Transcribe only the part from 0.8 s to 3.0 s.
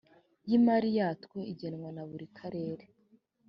yatwo igenwa na buri karere